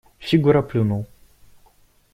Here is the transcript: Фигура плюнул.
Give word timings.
Фигура 0.29 0.63
плюнул. 0.71 1.05